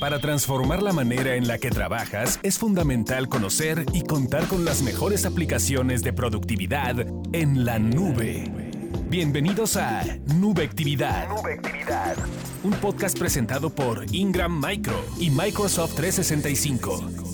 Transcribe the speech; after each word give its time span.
Para 0.00 0.20
transformar 0.20 0.80
la 0.80 0.92
manera 0.92 1.34
en 1.34 1.48
la 1.48 1.58
que 1.58 1.70
trabajas 1.70 2.38
es 2.44 2.56
fundamental 2.56 3.28
conocer 3.28 3.84
y 3.92 4.02
contar 4.02 4.46
con 4.46 4.64
las 4.64 4.80
mejores 4.82 5.26
aplicaciones 5.26 6.02
de 6.02 6.12
productividad 6.12 7.04
en 7.32 7.64
la 7.64 7.80
nube. 7.80 8.44
Bienvenidos 9.08 9.76
a 9.76 10.04
Nubectividad. 10.36 11.28
Nubectividad. 11.28 12.14
Un 12.62 12.74
podcast 12.74 13.18
presentado 13.18 13.70
por 13.70 14.04
Ingram 14.14 14.64
Micro 14.64 15.04
y 15.18 15.30
Microsoft 15.30 15.94
365. 15.96 17.27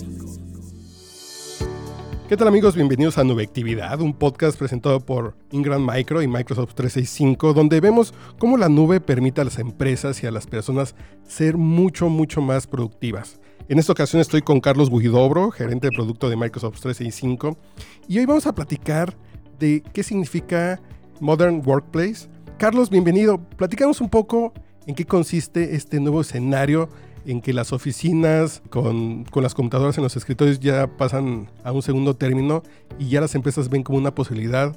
¿Qué 2.27 2.37
tal 2.37 2.47
amigos? 2.47 2.73
Bienvenidos 2.73 3.19
a 3.19 3.23
Nubectividad, 3.23 4.01
un 4.01 4.11
podcast 4.11 4.57
presentado 4.57 4.99
por 4.99 5.37
Ingram 5.51 5.87
Micro 5.87 6.23
y 6.23 6.27
Microsoft 6.27 6.73
365, 6.73 7.53
donde 7.53 7.79
vemos 7.79 8.15
cómo 8.39 8.57
la 8.57 8.67
nube 8.67 8.99
permite 8.99 9.41
a 9.41 9.43
las 9.43 9.59
empresas 9.59 10.23
y 10.23 10.25
a 10.25 10.31
las 10.31 10.47
personas 10.47 10.95
ser 11.27 11.55
mucho, 11.55 12.09
mucho 12.09 12.41
más 12.41 12.65
productivas. 12.65 13.39
En 13.69 13.77
esta 13.77 13.91
ocasión 13.91 14.21
estoy 14.23 14.41
con 14.41 14.59
Carlos 14.59 14.89
Bujidobro, 14.89 15.51
gerente 15.51 15.89
de 15.89 15.95
producto 15.95 16.27
de 16.27 16.35
Microsoft 16.35 16.79
365, 16.79 17.59
y 18.07 18.17
hoy 18.17 18.25
vamos 18.25 18.47
a 18.47 18.55
platicar 18.55 19.15
de 19.59 19.83
qué 19.93 20.01
significa 20.01 20.81
Modern 21.19 21.61
Workplace. 21.63 22.27
Carlos, 22.57 22.89
bienvenido. 22.89 23.37
Platicamos 23.55 24.01
un 24.01 24.09
poco 24.09 24.51
en 24.87 24.95
qué 24.95 25.05
consiste 25.05 25.75
este 25.75 25.99
nuevo 25.99 26.21
escenario 26.21 26.89
en 27.25 27.41
que 27.41 27.53
las 27.53 27.73
oficinas 27.73 28.61
con, 28.69 29.25
las 29.35 29.53
computadoras 29.53 29.97
en 29.97 30.03
los 30.03 30.15
escritorios 30.15 30.59
ya 30.59 30.87
pasan 30.97 31.47
a 31.63 31.71
un 31.71 31.81
segundo 31.81 32.15
término 32.15 32.63
y 32.99 33.09
ya 33.09 33.21
las 33.21 33.35
empresas 33.35 33.69
ven 33.69 33.83
como 33.83 33.97
una 33.97 34.13
posibilidad 34.13 34.75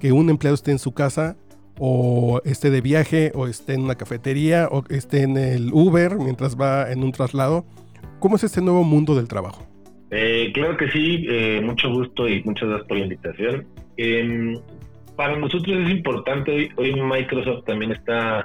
que 0.00 0.12
un 0.12 0.30
empleado 0.30 0.54
esté 0.54 0.70
en 0.70 0.78
su 0.78 0.92
casa 0.92 1.36
o 1.78 2.40
esté 2.44 2.70
de 2.70 2.80
viaje 2.80 3.32
o 3.34 3.46
esté 3.46 3.74
en 3.74 3.82
una 3.82 3.96
cafetería 3.96 4.68
o 4.70 4.84
esté 4.90 5.22
en 5.22 5.36
el 5.36 5.70
Uber 5.72 6.16
mientras 6.16 6.56
va 6.60 6.90
en 6.90 7.02
un 7.02 7.12
traslado. 7.12 7.64
¿Cómo 8.20 8.36
es 8.36 8.44
este 8.44 8.60
nuevo 8.60 8.84
mundo 8.84 9.14
del 9.14 9.28
trabajo? 9.28 9.66
Eh, 10.10 10.52
claro 10.54 10.76
que 10.76 10.88
sí, 10.90 11.26
eh, 11.28 11.60
mucho 11.62 11.90
gusto 11.90 12.28
y 12.28 12.42
muchas 12.44 12.68
gracias 12.68 12.88
por 12.88 12.98
la 12.98 13.04
invitación. 13.04 13.66
Em, 13.96 14.56
para 15.16 15.36
nosotros 15.36 15.76
es 15.76 15.90
importante, 15.90 16.70
hoy 16.76 16.94
Microsoft 16.94 17.64
también 17.64 17.92
está 17.92 18.44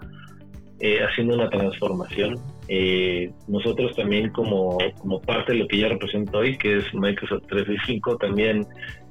eh, 0.79 0.99
haciendo 1.03 1.35
una 1.35 1.49
transformación. 1.49 2.39
Eh, 2.71 3.31
nosotros 3.47 3.95
también 3.95 4.29
como, 4.29 4.77
como 4.99 5.19
parte 5.21 5.53
de 5.53 5.59
lo 5.59 5.67
que 5.67 5.79
ya 5.79 5.89
represento 5.89 6.37
hoy, 6.37 6.55
que 6.55 6.77
es 6.77 6.93
Microsoft 6.93 7.47
365, 7.47 8.17
también 8.17 8.65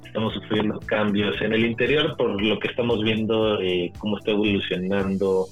estamos 0.05 0.33
sufriendo 0.35 0.79
cambios 0.87 1.41
en 1.43 1.53
el 1.53 1.67
interior 1.67 2.17
por 2.17 2.41
lo 2.41 2.59
que 2.61 2.69
estamos 2.69 3.03
viendo, 3.03 3.61
eh, 3.61 3.93
cómo 3.99 4.17
está 4.19 4.31
evolucionando 4.31 5.47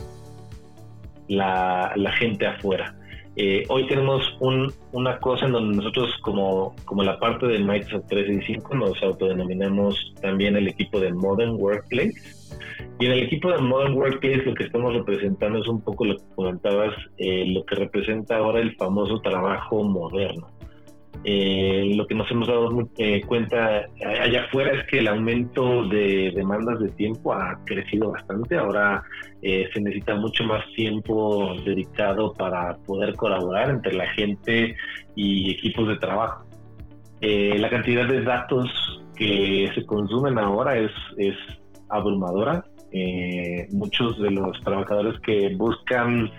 la, 1.27 1.93
la 1.97 2.13
gente 2.13 2.47
afuera. 2.47 2.95
Eh, 3.39 3.65
hoy 3.69 3.87
tenemos 3.87 4.23
un, 4.41 4.73
una 4.93 5.19
cosa 5.19 5.45
en 5.45 5.53
donde 5.53 5.77
nosotros 5.77 6.11
como, 6.23 6.75
como 6.87 7.03
la 7.03 7.19
parte 7.19 7.47
de 7.47 7.59
Microsoft 7.59 8.07
365 8.09 8.75
nos 8.77 9.03
autodenominamos 9.03 10.15
también 10.23 10.57
el 10.57 10.69
equipo 10.69 11.01
de 11.01 11.13
Modern 11.13 11.57
Workplace. 11.57 12.15
Y 12.99 13.07
en 13.07 13.13
el 13.13 13.25
equipo 13.25 13.51
de 13.51 13.59
Modern 13.59 13.95
Workplace 13.95 14.45
lo 14.45 14.55
que 14.55 14.65
estamos 14.65 14.95
representando 14.95 15.59
es 15.59 15.69
un 15.69 15.83
poco 15.83 16.07
lo 16.07 16.17
que 16.17 16.25
comentabas, 16.35 16.95
eh, 17.19 17.45
lo 17.49 17.65
que 17.65 17.75
representa 17.75 18.39
ahora 18.39 18.61
el 18.61 18.75
famoso 18.77 19.21
trabajo 19.21 19.85
moderno. 19.85 20.49
Eh, 21.25 21.93
lo 21.97 22.07
que 22.07 22.15
nos 22.15 22.31
hemos 22.31 22.47
dado 22.47 22.71
eh, 22.99 23.21
cuenta 23.27 23.87
allá 24.23 24.45
afuera 24.45 24.79
es 24.79 24.87
que 24.87 25.01
el 25.01 25.09
aumento 25.09 25.85
de 25.89 26.33
demandas 26.35 26.79
de 26.79 26.89
tiempo 26.91 27.33
ha 27.33 27.59
crecido 27.65 28.13
bastante. 28.13 28.57
Ahora 28.57 29.03
eh, 29.43 29.69
se 29.73 29.81
necesita 29.81 30.15
mucho 30.15 30.45
más 30.45 30.65
tiempo 30.75 31.55
dedicado 31.65 32.33
para 32.35 32.77
poder 32.87 33.15
colaborar 33.17 33.71
entre 33.71 33.95
la 33.95 34.07
gente 34.11 34.77
y 35.15 35.51
equipos 35.51 35.89
de 35.89 35.97
trabajo. 35.97 36.45
la 37.21 37.71
cantidad 37.71 38.07
de 38.07 38.23
datos 38.23 38.69
que 39.17 39.69
se 39.75 39.85
consumen 39.85 40.39
ahora 40.39 40.79
es, 40.79 40.93
es 41.17 41.35
abrumadora. 41.89 42.65
Muchos 43.73 44.19
de 44.21 44.31
los 44.31 44.61
trabajadores 44.61 45.19
que 45.21 45.55
buscan 45.57 46.31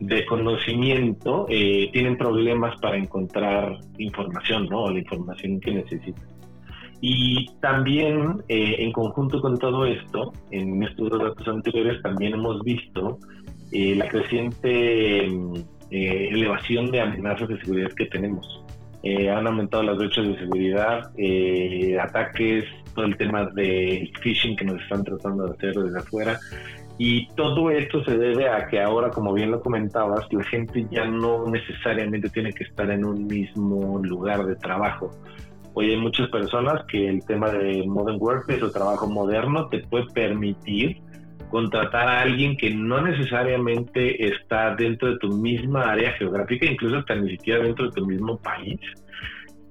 de 0.00 0.26
conocimiento 0.26 1.46
eh, 1.48 1.88
tienen 1.92 2.16
problemas 2.18 2.78
para 2.80 2.96
encontrar 2.96 3.78
información, 3.98 4.68
¿no? 4.68 4.90
La 4.90 4.98
información 4.98 5.60
que 5.60 5.72
necesitan. 5.72 6.24
Y 7.00 7.46
también, 7.60 8.42
eh, 8.48 8.76
en 8.78 8.92
conjunto 8.92 9.40
con 9.40 9.58
todo 9.58 9.86
esto, 9.86 10.32
en 10.50 10.82
estos 10.82 11.10
datos 11.10 11.46
anteriores 11.46 12.02
también 12.02 12.34
hemos 12.34 12.62
visto 12.62 13.18
eh, 13.72 13.94
la 13.96 14.08
creciente 14.08 15.28
elevación 15.90 16.90
de 16.90 17.00
amenazas 17.00 17.48
de 17.48 17.60
seguridad 17.60 17.90
que 17.96 18.06
tenemos. 18.06 18.64
han 19.04 19.46
aumentado 19.46 19.84
las 19.84 19.98
brechas 19.98 20.26
de 20.26 20.38
seguridad, 20.38 21.10
ataques, 22.00 22.64
todo 22.96 23.06
el 23.06 23.16
tema 23.16 23.44
de 23.54 24.10
phishing 24.20 24.56
que 24.56 24.64
nos 24.64 24.82
están 24.82 25.04
tratando 25.04 25.46
de 25.46 25.52
hacer 25.52 25.74
desde 25.74 25.98
afuera. 25.98 26.40
Y 26.98 27.28
todo 27.34 27.70
esto 27.70 28.02
se 28.04 28.16
debe 28.16 28.48
a 28.48 28.66
que 28.68 28.80
ahora, 28.80 29.10
como 29.10 29.34
bien 29.34 29.50
lo 29.50 29.60
comentabas, 29.60 30.26
la 30.32 30.42
gente 30.44 30.86
ya 30.90 31.04
no 31.04 31.46
necesariamente 31.46 32.30
tiene 32.30 32.52
que 32.52 32.64
estar 32.64 32.90
en 32.90 33.04
un 33.04 33.26
mismo 33.26 34.00
lugar 34.02 34.46
de 34.46 34.56
trabajo. 34.56 35.10
Hoy 35.74 35.90
hay 35.90 35.98
muchas 35.98 36.30
personas 36.30 36.86
que 36.86 37.06
el 37.06 37.24
tema 37.26 37.50
de 37.50 37.84
Modern 37.86 38.16
Workplace 38.18 38.64
o 38.64 38.70
trabajo 38.70 39.06
moderno 39.06 39.68
te 39.68 39.80
puede 39.80 40.06
permitir 40.14 41.02
contratar 41.50 42.08
a 42.08 42.20
alguien 42.22 42.56
que 42.56 42.70
no 42.70 43.02
necesariamente 43.02 44.26
está 44.26 44.74
dentro 44.74 45.10
de 45.10 45.18
tu 45.18 45.28
misma 45.28 45.92
área 45.92 46.12
geográfica, 46.12 46.64
incluso 46.64 46.96
hasta 46.96 47.14
ni 47.14 47.30
siquiera 47.30 47.62
dentro 47.62 47.86
de 47.86 47.92
tu 47.92 48.06
mismo 48.06 48.38
país, 48.38 48.80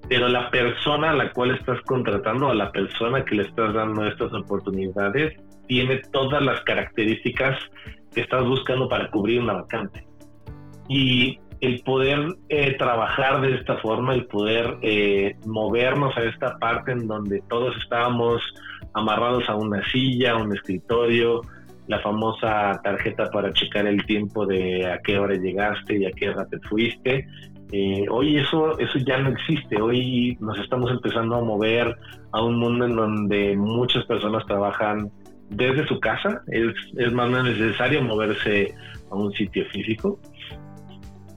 pero 0.09 0.27
la 0.27 0.49
persona 0.49 1.11
a 1.11 1.13
la 1.13 1.31
cual 1.31 1.51
estás 1.51 1.81
contratando, 1.81 2.49
a 2.49 2.55
la 2.55 2.71
persona 2.71 3.23
que 3.25 3.35
le 3.35 3.43
estás 3.43 3.73
dando 3.73 4.05
estas 4.05 4.33
oportunidades, 4.33 5.33
tiene 5.67 6.01
todas 6.11 6.41
las 6.43 6.61
características 6.61 7.57
que 8.13 8.21
estás 8.21 8.45
buscando 8.45 8.87
para 8.87 9.09
cubrir 9.09 9.41
una 9.41 9.53
vacante. 9.53 10.05
Y 10.87 11.39
el 11.61 11.81
poder 11.81 12.35
eh, 12.49 12.75
trabajar 12.77 13.41
de 13.41 13.55
esta 13.55 13.77
forma, 13.77 14.13
el 14.13 14.25
poder 14.25 14.77
eh, 14.81 15.35
movernos 15.45 16.15
a 16.17 16.23
esta 16.23 16.57
parte 16.57 16.91
en 16.91 17.07
donde 17.07 17.41
todos 17.49 17.75
estábamos 17.81 18.41
amarrados 18.93 19.49
a 19.49 19.55
una 19.55 19.83
silla, 19.91 20.33
a 20.33 20.37
un 20.37 20.55
escritorio, 20.55 21.41
la 21.87 21.99
famosa 21.99 22.79
tarjeta 22.83 23.29
para 23.31 23.53
checar 23.53 23.85
el 23.87 24.05
tiempo 24.05 24.45
de 24.45 24.85
a 24.91 24.99
qué 24.99 25.17
hora 25.17 25.35
llegaste 25.35 25.97
y 25.97 26.05
a 26.05 26.11
qué 26.11 26.29
hora 26.29 26.45
te 26.45 26.59
fuiste. 26.61 27.27
Eh, 27.71 28.05
hoy 28.09 28.37
eso, 28.37 28.77
eso 28.79 28.99
ya 28.99 29.17
no 29.17 29.29
existe, 29.29 29.81
hoy 29.81 30.37
nos 30.39 30.57
estamos 30.59 30.91
empezando 30.91 31.35
a 31.35 31.43
mover 31.43 31.95
a 32.31 32.43
un 32.43 32.59
mundo 32.59 32.85
en 32.85 32.95
donde 32.95 33.55
muchas 33.55 34.05
personas 34.05 34.45
trabajan 34.45 35.09
desde 35.49 35.87
su 35.87 35.99
casa, 35.99 36.41
es, 36.47 36.73
es 36.97 37.11
más 37.11 37.29
necesario 37.29 38.01
moverse 38.03 38.73
a 39.09 39.15
un 39.15 39.31
sitio 39.33 39.65
físico. 39.71 40.19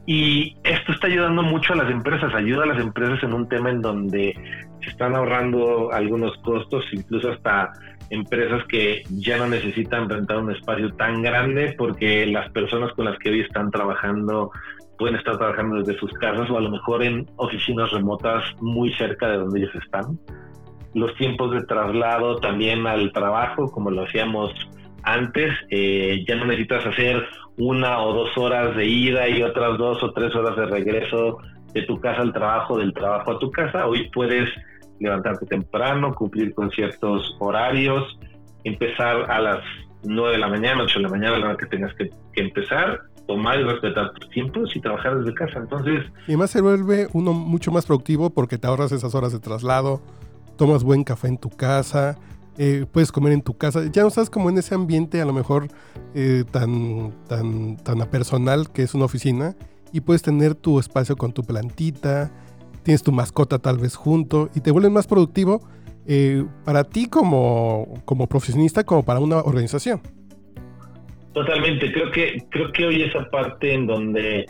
Y 0.06 0.56
esto 0.64 0.92
está 0.92 1.06
ayudando 1.06 1.42
mucho 1.42 1.74
a 1.74 1.76
las 1.76 1.90
empresas, 1.90 2.34
ayuda 2.34 2.64
a 2.64 2.68
las 2.68 2.80
empresas 2.80 3.22
en 3.22 3.34
un 3.34 3.48
tema 3.48 3.70
en 3.70 3.82
donde 3.82 4.34
se 4.82 4.90
están 4.90 5.14
ahorrando 5.14 5.92
algunos 5.92 6.36
costos, 6.38 6.84
incluso 6.92 7.30
hasta 7.32 7.72
empresas 8.10 8.64
que 8.68 9.02
ya 9.10 9.36
no 9.36 9.48
necesitan 9.48 10.08
rentar 10.08 10.38
un 10.38 10.50
espacio 10.50 10.90
tan 10.94 11.22
grande 11.22 11.74
porque 11.76 12.26
las 12.26 12.50
personas 12.52 12.92
con 12.94 13.04
las 13.04 13.18
que 13.18 13.30
hoy 13.30 13.40
están 13.40 13.70
trabajando 13.70 14.50
pueden 14.98 15.16
estar 15.16 15.38
trabajando 15.38 15.76
desde 15.76 15.98
sus 15.98 16.12
casas 16.14 16.50
o 16.50 16.58
a 16.58 16.60
lo 16.60 16.70
mejor 16.70 17.02
en 17.02 17.26
oficinas 17.36 17.90
remotas 17.92 18.44
muy 18.60 18.92
cerca 18.94 19.28
de 19.28 19.38
donde 19.38 19.60
ellos 19.60 19.74
están 19.76 20.18
los 20.94 21.14
tiempos 21.16 21.52
de 21.52 21.62
traslado 21.64 22.36
también 22.36 22.86
al 22.86 23.12
trabajo, 23.12 23.70
como 23.70 23.90
lo 23.90 24.04
hacíamos 24.04 24.52
antes, 25.02 25.52
eh, 25.70 26.24
ya 26.26 26.36
no 26.36 26.46
necesitas 26.46 26.84
hacer 26.86 27.26
una 27.56 28.00
o 28.00 28.12
dos 28.12 28.36
horas 28.36 28.76
de 28.76 28.86
ida 28.86 29.28
y 29.28 29.42
otras 29.42 29.78
dos 29.78 30.02
o 30.02 30.12
tres 30.12 30.34
horas 30.34 30.56
de 30.56 30.66
regreso 30.66 31.38
de 31.72 31.82
tu 31.82 32.00
casa 32.00 32.22
al 32.22 32.32
trabajo, 32.32 32.78
del 32.78 32.92
trabajo 32.92 33.32
a 33.32 33.38
tu 33.38 33.50
casa. 33.50 33.86
Hoy 33.86 34.10
puedes 34.10 34.48
levantarte 35.00 35.46
temprano, 35.46 36.14
cumplir 36.14 36.54
con 36.54 36.70
ciertos 36.70 37.36
horarios, 37.38 38.18
empezar 38.64 39.30
a 39.30 39.40
las 39.40 39.64
9 40.04 40.32
de 40.32 40.38
la 40.38 40.48
mañana, 40.48 40.82
8 40.82 40.98
de 40.98 41.02
la 41.02 41.08
mañana, 41.08 41.38
la 41.38 41.46
hora 41.46 41.56
que 41.56 41.66
tengas 41.66 41.94
que, 41.94 42.10
que 42.32 42.42
empezar, 42.42 43.00
tomar 43.28 43.60
y 43.60 43.62
respetar 43.62 44.12
tus 44.14 44.28
tiempos 44.30 44.74
y 44.74 44.80
trabajar 44.80 45.18
desde 45.18 45.34
casa. 45.34 45.58
Entonces... 45.58 46.04
Y 46.26 46.32
además 46.32 46.50
se 46.50 46.60
vuelve 46.62 47.08
uno 47.12 47.32
mucho 47.34 47.70
más 47.70 47.86
productivo 47.86 48.30
porque 48.30 48.58
te 48.58 48.66
ahorras 48.66 48.90
esas 48.90 49.14
horas 49.14 49.32
de 49.32 49.38
traslado, 49.38 50.00
tomas 50.56 50.82
buen 50.82 51.04
café 51.04 51.28
en 51.28 51.36
tu 51.36 51.50
casa, 51.50 52.16
eh, 52.56 52.86
puedes 52.90 53.12
comer 53.12 53.34
en 53.34 53.42
tu 53.42 53.56
casa, 53.56 53.84
ya 53.92 54.02
no 54.02 54.08
estás 54.08 54.30
como 54.30 54.48
en 54.48 54.58
ese 54.58 54.74
ambiente 54.74 55.20
a 55.20 55.26
lo 55.26 55.32
mejor 55.32 55.68
eh, 56.14 56.44
tan, 56.50 57.12
tan, 57.28 57.76
tan 57.76 57.98
personal 58.10 58.72
que 58.72 58.82
es 58.82 58.94
una 58.94 59.04
oficina 59.04 59.54
y 59.92 60.00
puedes 60.00 60.22
tener 60.22 60.54
tu 60.54 60.80
espacio 60.80 61.14
con 61.16 61.32
tu 61.32 61.42
plantita, 61.42 62.32
tienes 62.82 63.02
tu 63.02 63.12
mascota 63.12 63.58
tal 63.58 63.76
vez 63.76 63.94
junto 63.94 64.48
y 64.54 64.60
te 64.60 64.70
vuelves 64.70 64.90
más 64.90 65.06
productivo 65.06 65.60
eh, 66.06 66.46
para 66.64 66.84
ti 66.84 67.06
como, 67.06 68.02
como 68.06 68.26
profesionista 68.26 68.84
como 68.84 69.04
para 69.04 69.20
una 69.20 69.36
organización. 69.40 70.00
Totalmente, 71.38 71.92
creo 71.92 72.10
que, 72.10 72.42
creo 72.50 72.72
que 72.72 72.84
hoy 72.84 73.02
esa 73.02 73.30
parte 73.30 73.72
en 73.72 73.86
donde 73.86 74.44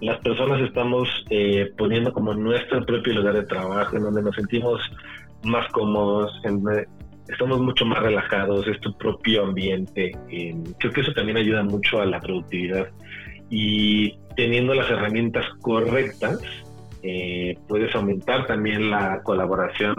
las 0.00 0.18
personas 0.18 0.60
estamos 0.62 1.08
eh, 1.30 1.70
poniendo 1.78 2.12
como 2.12 2.34
nuestro 2.34 2.84
propio 2.84 3.14
lugar 3.14 3.34
de 3.34 3.44
trabajo, 3.44 3.96
en 3.96 4.02
donde 4.02 4.20
nos 4.20 4.34
sentimos 4.34 4.80
más 5.44 5.70
cómodos, 5.70 6.32
estamos 7.28 7.60
mucho 7.60 7.86
más 7.86 8.00
relajados, 8.00 8.66
es 8.66 8.80
tu 8.80 8.98
propio 8.98 9.44
ambiente. 9.44 10.10
creo 10.80 10.92
que 10.92 11.02
eso 11.02 11.12
también 11.12 11.36
ayuda 11.36 11.62
mucho 11.62 12.00
a 12.00 12.06
la 12.06 12.18
productividad. 12.18 12.88
Y 13.48 14.18
teniendo 14.34 14.74
las 14.74 14.90
herramientas 14.90 15.46
correctas, 15.60 16.40
eh, 17.04 17.56
puedes 17.68 17.94
aumentar 17.94 18.48
también 18.48 18.90
la 18.90 19.22
colaboración 19.22 19.94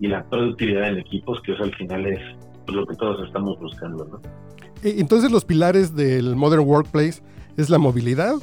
y 0.00 0.06
la 0.06 0.24
productividad 0.30 0.88
en 0.88 1.00
equipos, 1.00 1.42
que 1.42 1.52
eso 1.52 1.64
al 1.64 1.74
final 1.74 2.06
es 2.06 2.20
lo 2.72 2.86
que 2.86 2.96
todos 2.96 3.26
estamos 3.26 3.58
buscando. 3.60 4.06
¿no? 4.06 4.20
Entonces 4.84 5.30
los 5.30 5.46
pilares 5.46 5.96
del 5.96 6.36
Modern 6.36 6.62
Workplace 6.68 7.22
es 7.56 7.70
la 7.70 7.78
movilidad, 7.78 8.34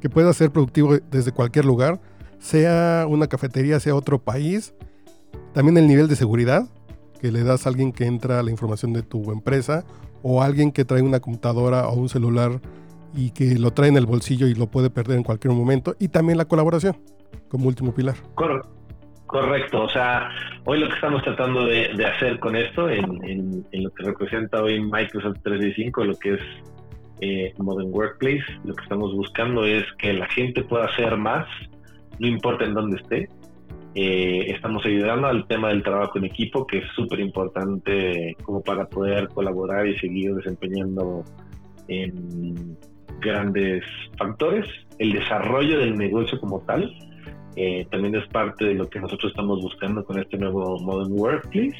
que 0.00 0.10
pueda 0.10 0.32
ser 0.32 0.50
productivo 0.50 0.96
desde 1.12 1.30
cualquier 1.30 1.64
lugar, 1.64 2.00
sea 2.40 3.06
una 3.08 3.28
cafetería, 3.28 3.78
sea 3.78 3.94
otro 3.94 4.18
país, 4.18 4.74
también 5.54 5.78
el 5.78 5.86
nivel 5.86 6.08
de 6.08 6.16
seguridad, 6.16 6.66
que 7.20 7.30
le 7.30 7.44
das 7.44 7.66
a 7.66 7.68
alguien 7.68 7.92
que 7.92 8.04
entra 8.06 8.40
a 8.40 8.42
la 8.42 8.50
información 8.50 8.92
de 8.92 9.02
tu 9.02 9.30
empresa 9.30 9.84
o 10.22 10.42
alguien 10.42 10.72
que 10.72 10.84
trae 10.84 11.02
una 11.02 11.20
computadora 11.20 11.86
o 11.86 11.94
un 11.94 12.08
celular 12.08 12.60
y 13.14 13.30
que 13.30 13.56
lo 13.56 13.70
trae 13.70 13.90
en 13.90 13.96
el 13.96 14.06
bolsillo 14.06 14.48
y 14.48 14.54
lo 14.54 14.66
puede 14.66 14.90
perder 14.90 15.18
en 15.18 15.22
cualquier 15.22 15.54
momento. 15.54 15.94
Y 16.00 16.08
también 16.08 16.36
la 16.36 16.46
colaboración 16.46 16.96
como 17.48 17.68
último 17.68 17.94
pilar. 17.94 18.16
Correcto, 18.34 18.68
o 19.32 19.88
sea, 19.88 20.30
hoy 20.64 20.80
lo 20.80 20.88
que 20.88 20.94
estamos 20.94 21.22
tratando 21.22 21.64
de, 21.66 22.04
hacer 22.04 22.38
con 22.38 22.54
esto, 22.54 22.88
en, 22.88 23.64
lo 23.72 23.90
que 23.90 24.04
representa 24.04 24.62
hoy 24.62 24.80
Microsoft 24.80 25.38
365, 25.42 26.04
lo 26.04 26.14
que 26.18 26.34
es 26.34 26.40
eh, 27.20 27.54
Modern 27.58 27.90
Workplace, 27.92 28.44
lo 28.64 28.74
que 28.74 28.82
estamos 28.82 29.14
buscando 29.14 29.64
es 29.64 29.84
que 29.98 30.12
la 30.12 30.28
gente 30.28 30.62
pueda 30.64 30.84
hacer 30.84 31.16
más, 31.16 31.46
no 32.18 32.26
importa 32.26 32.64
en 32.64 32.74
dónde 32.74 33.00
esté, 33.00 33.28
eh, 33.94 34.46
estamos 34.48 34.84
ayudando 34.84 35.28
al 35.28 35.46
tema 35.46 35.68
del 35.68 35.82
trabajo 35.82 36.18
en 36.18 36.24
equipo, 36.24 36.66
que 36.66 36.78
es 36.78 36.84
súper 36.94 37.20
importante 37.20 38.36
como 38.42 38.62
para 38.62 38.86
poder 38.86 39.28
colaborar 39.28 39.86
y 39.86 39.98
seguir 39.98 40.34
desempeñando 40.34 41.24
en 41.88 42.76
grandes 43.20 43.84
factores. 44.18 44.66
El 44.98 45.12
desarrollo 45.12 45.78
del 45.78 45.96
negocio 45.96 46.40
como 46.40 46.60
tal 46.60 46.90
eh, 47.56 47.86
también 47.90 48.14
es 48.14 48.26
parte 48.28 48.64
de 48.64 48.74
lo 48.74 48.88
que 48.88 49.00
nosotros 49.00 49.30
estamos 49.30 49.60
buscando 49.60 50.04
con 50.04 50.18
este 50.18 50.38
nuevo 50.38 50.78
Modern 50.80 51.12
Workplace. 51.12 51.76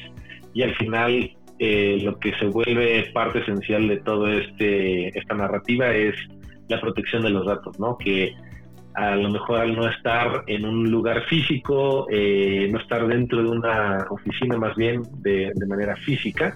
Y 0.53 0.61
al 0.61 0.75
final 0.75 1.31
eh, 1.59 1.99
lo 2.01 2.19
que 2.19 2.33
se 2.35 2.47
vuelve 2.47 3.09
parte 3.13 3.39
esencial 3.39 3.87
de 3.87 3.97
todo 3.97 4.27
este 4.27 5.17
esta 5.17 5.35
narrativa 5.35 5.91
es 5.93 6.15
la 6.67 6.81
protección 6.81 7.23
de 7.23 7.29
los 7.29 7.45
datos, 7.45 7.79
¿no? 7.79 7.97
Que 7.97 8.33
a 8.95 9.15
lo 9.15 9.29
mejor 9.29 9.59
al 9.59 9.75
no 9.75 9.87
estar 9.87 10.43
en 10.47 10.65
un 10.65 10.89
lugar 10.89 11.23
físico, 11.25 12.07
eh, 12.11 12.67
no 12.71 12.79
estar 12.79 13.07
dentro 13.07 13.43
de 13.43 13.49
una 13.49 14.05
oficina 14.09 14.57
más 14.57 14.75
bien 14.75 15.01
de, 15.19 15.51
manera 15.67 15.95
física, 15.95 16.55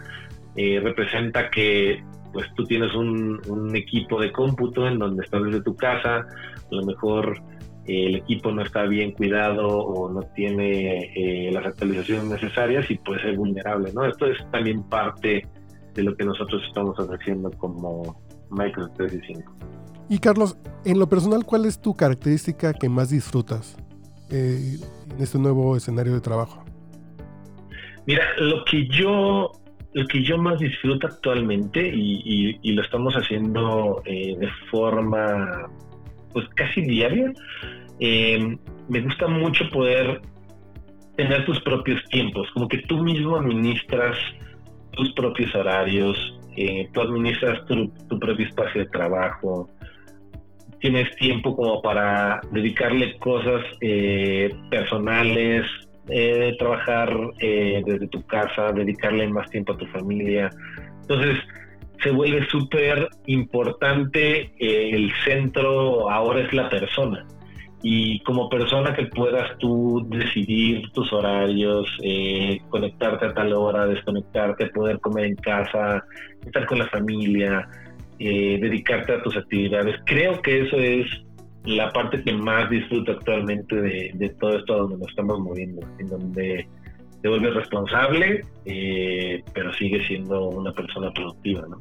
eh, 0.56 0.80
representa 0.84 1.50
que 1.50 2.04
pues 2.34 2.48
tú 2.56 2.64
tienes 2.66 2.94
un, 2.94 3.40
equipo 3.76 4.20
de 4.22 4.32
cómputo 4.32 4.88
en 4.88 5.00
donde 5.00 5.24
estás 5.24 5.44
desde 5.44 5.62
tu 5.62 5.76
casa, 5.76 6.18
a 6.18 6.76
lo 6.76 6.86
mejor 6.86 7.42
el 7.88 8.18
equipo 8.18 8.52
no 8.52 8.62
está 8.62 8.84
bien 8.84 9.12
cuidado 9.12 9.68
o 9.68 10.12
no 10.12 10.22
tiene 10.36 11.50
las 11.52 11.66
actualizaciones 11.66 12.26
necesarias 12.26 12.90
y 12.92 12.98
puede 12.98 13.22
ser 13.22 13.36
vulnerable, 13.36 13.92
¿no? 13.94 14.06
Esto 14.06 14.28
es 14.28 14.38
también 14.52 14.84
parte 14.84 15.48
de 15.94 16.04
lo 16.04 16.16
que 16.16 16.26
nosotros 16.26 16.62
estamos 16.68 16.98
haciendo 16.98 17.50
como 17.52 18.22
Microsoft 18.50 18.98
365. 18.98 19.54
Y 20.10 20.20
Carlos, 20.20 20.58
en 20.86 21.00
lo 21.00 21.10
personal, 21.10 21.44
¿cuál 21.44 21.66
es 21.66 21.82
tu 21.82 21.96
característica 21.96 22.74
que 22.74 22.88
más 22.88 23.10
disfrutas 23.10 23.76
eh, 24.32 24.78
en 25.12 25.22
este 25.22 25.38
nuevo 25.38 25.76
escenario 25.76 26.14
de 26.14 26.22
trabajo? 26.22 26.64
Mira, 28.06 28.24
lo 28.40 28.64
que 28.64 28.88
yo 28.88 29.52
lo 29.94 30.06
que 30.06 30.24
yo 30.24 30.38
más 30.38 30.60
disfruto 30.60 31.08
actualmente 31.08 31.82
y, 31.92 32.72
lo 32.72 32.84
estamos 32.84 33.16
haciendo 33.16 34.04
eh, 34.06 34.38
de 34.38 34.48
forma 34.70 35.68
pues 36.38 36.48
casi 36.56 36.82
diaria, 36.82 37.34
eh, 38.00 38.58
me 38.88 39.02
gusta 39.02 39.28
mucho 39.28 39.68
poder 39.72 40.22
tener 41.16 41.44
tus 41.46 41.60
propios 41.62 42.04
tiempos, 42.10 42.48
como 42.54 42.68
que 42.68 42.78
tú 42.84 43.02
mismo 43.02 43.38
administras 43.38 44.16
tus 44.92 45.12
propios 45.14 45.56
horarios, 45.56 46.40
tú 46.94 47.02
administras 47.02 47.66
tu, 47.66 47.88
tu, 48.08 48.20
propio 48.20 48.46
espacio 48.46 48.82
de 48.82 48.90
trabajo, 48.90 49.68
tienes 50.80 51.10
tiempo 51.16 51.56
como 51.56 51.82
para 51.82 52.40
dedicarle 52.52 53.18
cosas 53.18 53.64
eh, 53.82 54.54
personales, 54.70 55.66
eh, 56.08 56.56
trabajar 56.60 57.10
eh, 57.40 57.82
desde 57.84 58.08
tu 58.10 58.24
casa, 58.28 58.72
dedicarle 58.74 59.28
más 59.28 59.50
tiempo 59.50 59.74
a 59.74 59.78
tu 59.78 59.88
familia. 59.88 60.52
Entonces, 61.02 61.40
se 62.02 62.12
vuelve 62.12 62.46
súper 62.48 63.10
importante 63.26 64.52
el 64.60 65.12
centro 65.24 66.10
ahora 66.10 66.42
es 66.42 66.54
la 66.54 66.70
persona. 66.70 67.26
Y 67.84 68.20
como 68.22 68.50
persona 68.50 68.96
que 68.96 69.06
puedas 69.06 69.58
tú 69.60 70.06
decidir 70.10 70.90
tus 70.94 71.14
horarios, 71.14 71.88
conectarte 72.70 73.28
a 73.28 73.34
tal 73.34 73.54
hora, 73.54 73.86
desconectarte, 73.86 74.68
poder 74.68 75.00
comer 75.00 75.26
en 75.26 75.36
casa, 75.36 76.04
estar 76.44 76.66
con 76.66 76.80
la 76.80 76.88
familia, 76.88 77.68
eh, 78.20 78.58
dedicarte 78.60 79.14
a 79.14 79.22
tus 79.22 79.38
actividades. 79.38 79.96
Creo 80.08 80.42
que 80.42 80.62
eso 80.62 80.78
es 80.78 81.06
la 81.66 81.92
parte 81.92 82.24
que 82.24 82.34
más 82.34 82.68
disfruto 82.68 83.12
actualmente 83.12 83.76
de, 83.76 84.36
todo 84.40 84.58
esto 84.58 84.76
donde 84.76 84.98
nos 84.98 85.08
estamos 85.10 85.40
moviendo, 85.40 85.88
en 86.00 86.08
donde 86.08 86.68
te 87.22 87.30
vuelves 87.30 87.54
responsable, 87.54 88.46
eh, 88.66 89.44
pero 89.54 89.74
sigue 89.74 90.06
siendo 90.08 90.50
una 90.50 90.72
persona 90.72 91.12
productiva. 91.12 91.66
¿no? 91.68 91.80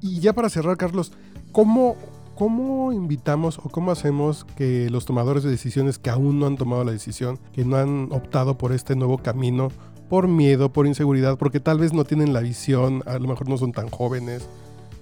Y 0.00 0.20
ya 0.20 0.32
para 0.32 0.48
cerrar, 0.48 0.76
Carlos, 0.76 1.12
¿cómo, 1.52 1.96
¿cómo 2.34 2.92
invitamos 2.92 3.58
o 3.58 3.68
cómo 3.68 3.90
hacemos 3.90 4.44
que 4.44 4.88
los 4.90 5.04
tomadores 5.04 5.42
de 5.42 5.50
decisiones 5.50 5.98
que 5.98 6.10
aún 6.10 6.38
no 6.38 6.46
han 6.46 6.56
tomado 6.56 6.84
la 6.84 6.92
decisión, 6.92 7.38
que 7.52 7.64
no 7.64 7.76
han 7.76 8.08
optado 8.12 8.56
por 8.56 8.72
este 8.72 8.96
nuevo 8.96 9.18
camino, 9.18 9.68
por 10.08 10.26
miedo, 10.26 10.72
por 10.72 10.86
inseguridad, 10.86 11.36
porque 11.36 11.60
tal 11.60 11.78
vez 11.78 11.92
no 11.92 12.04
tienen 12.04 12.32
la 12.32 12.40
visión, 12.40 13.02
a 13.06 13.18
lo 13.18 13.28
mejor 13.28 13.48
no 13.48 13.58
son 13.58 13.72
tan 13.72 13.88
jóvenes, 13.88 14.48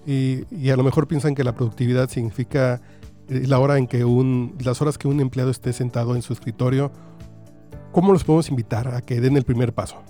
y, 0.06 0.70
a 0.70 0.76
lo 0.76 0.84
mejor 0.84 1.08
piensan 1.08 1.34
que 1.34 1.42
la 1.42 1.54
productividad 1.54 2.08
significa 2.08 2.80
eh, 3.28 3.42
la 3.46 3.58
hora 3.58 3.76
en 3.76 3.88
que 3.88 4.04
un, 4.04 4.56
las 4.64 4.80
horas 4.80 4.98
que 4.98 5.08
un 5.08 5.20
empleado 5.20 5.50
esté 5.50 5.72
sentado 5.72 6.14
en 6.14 6.22
su 6.22 6.32
escritorio. 6.32 6.92
¿Cómo 7.96 8.12
los 8.12 8.24
podemos 8.24 8.50
invitar 8.50 8.88
a 8.88 9.00
que 9.00 9.22
den 9.22 9.38
el 9.38 9.44
primer 9.44 9.72
paso? 9.72 10.04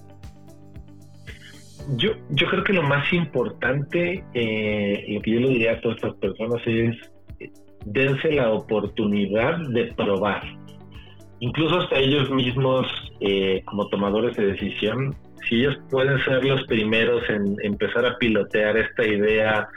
Yo, 1.96 2.14
yo 2.30 2.48
creo 2.48 2.64
que 2.64 2.72
lo 2.72 2.82
más 2.82 3.12
importante, 3.12 4.24
eh, 4.34 5.04
lo 5.08 5.22
que 5.22 5.30
yo 5.30 5.38
le 5.38 5.50
diría 5.50 5.74
a 5.74 5.80
todas 5.80 5.98
estas 5.98 6.14
personas 6.14 6.60
es 6.66 6.96
eh, 7.38 7.48
dense 7.84 8.32
la 8.32 8.50
oportunidad 8.50 9.58
de 9.68 9.84
probar. 9.94 10.42
Incluso 11.38 11.78
hasta 11.78 12.00
ellos 12.00 12.28
mismos, 12.28 12.88
eh, 13.20 13.62
como 13.66 13.86
tomadores 13.86 14.36
de 14.36 14.46
decisión, 14.46 15.14
si 15.48 15.60
ellos 15.60 15.78
pueden 15.88 16.18
ser 16.24 16.44
los 16.44 16.64
primeros 16.64 17.22
en 17.30 17.54
empezar 17.62 18.04
a 18.04 18.18
pilotear 18.18 18.78
esta 18.78 19.06
idea 19.06 19.68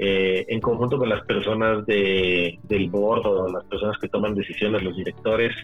eh, 0.00 0.44
en 0.48 0.60
conjunto 0.60 0.98
con 0.98 1.08
las 1.08 1.24
personas 1.26 1.86
de, 1.86 2.58
del 2.64 2.90
board 2.90 3.24
o 3.24 3.52
las 3.52 3.64
personas 3.66 3.96
que 3.98 4.08
toman 4.08 4.34
decisiones, 4.34 4.82
los 4.82 4.96
directores, 4.96 5.54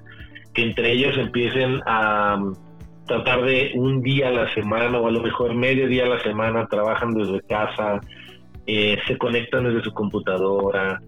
que 0.54 0.62
entre 0.62 0.92
ellos 0.92 1.16
empiecen 1.18 1.80
a 1.86 2.36
um, 2.36 2.54
tratar 3.06 3.42
de 3.42 3.72
un 3.74 4.02
día 4.02 4.28
a 4.28 4.32
la 4.32 4.54
semana 4.54 4.98
o 4.98 5.06
a 5.06 5.10
lo 5.10 5.22
mejor 5.22 5.54
medio 5.54 5.88
día 5.88 6.04
a 6.04 6.08
la 6.08 6.20
semana 6.20 6.66
trabajan 6.66 7.14
desde 7.14 7.40
casa, 7.42 8.00
eh, 8.66 8.98
se 9.06 9.16
conectan 9.16 9.64
desde 9.64 9.82
su 9.82 9.92
computadora, 9.92 11.00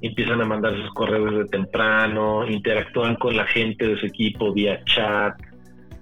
empiezan 0.00 0.40
a 0.40 0.44
mandar 0.44 0.76
sus 0.76 0.90
correos 0.94 1.32
desde 1.32 1.48
temprano, 1.48 2.46
interactúan 2.46 3.16
con 3.16 3.36
la 3.36 3.46
gente 3.46 3.86
de 3.86 3.98
su 3.98 4.06
equipo 4.06 4.52
vía 4.52 4.82
chat, 4.84 5.34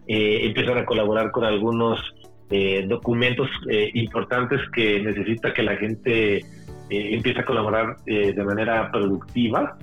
eh, 0.08 0.40
empiezan 0.46 0.78
a 0.78 0.84
colaborar 0.84 1.32
con 1.32 1.44
algunos 1.44 2.14
eh, 2.50 2.84
documentos 2.86 3.48
eh, 3.68 3.90
importantes 3.94 4.60
que 4.72 5.00
necesita 5.00 5.52
que 5.52 5.62
la 5.62 5.76
gente 5.76 6.44
empiece 6.88 7.40
a 7.40 7.44
colaborar 7.44 7.96
de 8.04 8.44
manera 8.44 8.92
productiva. 8.92 9.76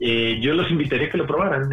Yo 0.00 0.54
los 0.54 0.70
invitaría 0.70 1.08
a 1.08 1.10
que 1.10 1.18
lo 1.18 1.26
probaran, 1.26 1.68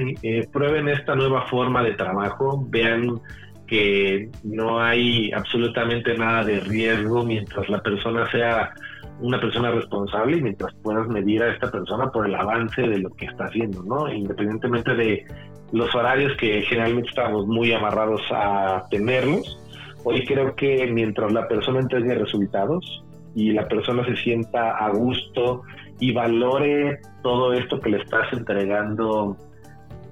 prueben 0.51 0.89
esta 0.89 1.15
nueva 1.15 1.47
forma 1.47 1.83
de 1.83 1.93
trabajo, 1.93 2.65
vean 2.69 3.19
que 3.67 4.29
no 4.43 4.81
hay 4.81 5.31
absolutamente 5.31 6.17
nada 6.17 6.43
de 6.43 6.59
riesgo 6.59 7.23
mientras 7.23 7.69
la 7.69 7.81
persona 7.81 8.29
sea 8.29 8.73
una 9.21 9.39
persona 9.39 9.71
responsable 9.71 10.37
y 10.37 10.41
mientras 10.41 10.73
puedas 10.83 11.07
medir 11.07 11.41
a 11.43 11.53
esta 11.53 11.71
persona 11.71 12.11
por 12.11 12.27
el 12.27 12.35
avance 12.35 12.81
de 12.81 12.99
lo 12.99 13.09
que 13.11 13.25
está 13.25 13.45
haciendo, 13.45 13.81
¿no? 13.83 14.11
Independientemente 14.11 14.93
de 14.95 15.25
los 15.71 15.93
horarios 15.95 16.35
que 16.37 16.63
generalmente 16.63 17.09
estamos 17.09 17.47
muy 17.47 17.71
amarrados 17.71 18.21
a 18.31 18.83
tenerlos. 18.89 19.57
Hoy 20.03 20.25
creo 20.25 20.55
que 20.55 20.87
mientras 20.91 21.31
la 21.31 21.47
persona 21.47 21.79
entregue 21.79 22.15
resultados 22.15 23.03
y 23.35 23.51
la 23.51 23.67
persona 23.67 24.03
se 24.05 24.17
sienta 24.17 24.71
a 24.71 24.89
gusto 24.89 25.61
y 26.01 26.12
valore 26.12 27.00
todo 27.22 27.53
esto 27.53 27.79
que 27.79 27.91
le 27.91 28.01
estás 28.01 28.34
entregando 28.34 29.38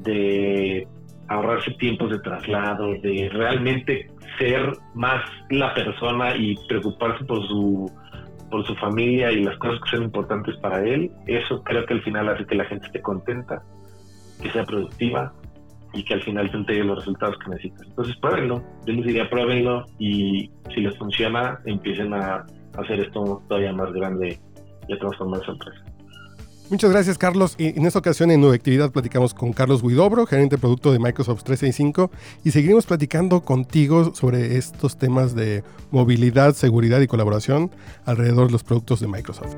de 0.02 0.88
ahorrarse 1.28 1.72
tiempos 1.72 2.12
de 2.12 2.20
traslado, 2.20 2.94
de 3.02 3.30
realmente 3.34 4.08
ser 4.38 4.72
más 4.94 5.22
la 5.50 5.74
persona 5.74 6.36
y 6.38 6.56
preocuparse 6.68 7.26
por 7.26 7.46
su 7.48 7.92
por 8.50 8.66
su 8.66 8.74
familia 8.76 9.32
y 9.32 9.44
las 9.44 9.56
cosas 9.58 9.80
que 9.82 9.96
son 9.96 10.06
importantes 10.06 10.56
para 10.58 10.84
él, 10.84 11.12
eso 11.28 11.62
creo 11.64 11.86
que 11.86 11.94
al 11.94 12.02
final 12.02 12.30
hace 12.30 12.48
que 12.48 12.56
la 12.56 12.66
gente 12.66 12.88
esté 12.88 13.00
contenta, 13.00 13.62
que 14.42 14.50
sea 14.50 14.64
productiva 14.64 15.32
y 15.94 16.04
que 16.04 16.16
al 16.16 16.24
final 16.24 16.50
te 16.50 16.58
entregue 16.58 16.84
los 16.84 16.98
resultados 16.98 17.38
que 17.38 17.52
necesitas. 17.52 17.86
Entonces 17.86 18.16
pruébenlo, 18.18 18.64
yo 18.88 18.94
les 18.94 19.06
diría 19.06 19.30
pruébenlo 19.30 19.86
y 20.00 20.50
si 20.74 20.82
les 20.82 20.98
funciona, 20.98 21.60
empiecen 21.66 22.12
a 22.16 22.48
hacer 22.76 23.02
esto 23.02 23.44
todavía 23.48 23.72
más 23.72 23.92
grande 23.94 24.40
y 24.90 24.94
a 24.94 25.00
transformar 25.00 25.44
su 25.46 25.52
empresa. 25.52 25.80
Muchas 26.70 26.92
gracias, 26.92 27.18
Carlos. 27.18 27.56
Y 27.58 27.80
en 27.80 27.86
esta 27.88 27.98
ocasión 27.98 28.30
en 28.30 28.42
Nueva 28.42 28.56
Actividad 28.56 28.92
platicamos 28.92 29.34
con 29.34 29.54
Carlos 29.54 29.82
Guidobro, 29.82 30.28
gerente 30.28 30.56
de 30.56 30.60
producto 30.62 30.92
de 30.92 31.00
Microsoft 31.00 31.44
365, 31.44 32.12
y 32.44 32.52
seguiremos 32.52 32.86
platicando 32.86 33.42
contigo 33.42 34.14
sobre 34.14 34.58
estos 34.58 34.96
temas 34.98 35.34
de 35.34 35.64
movilidad, 35.90 36.54
seguridad 36.54 37.02
y 37.02 37.08
colaboración 37.08 37.72
alrededor 38.06 38.48
de 38.48 38.52
los 38.52 38.64
productos 38.64 39.00
de 39.00 39.08
Microsoft. 39.08 39.56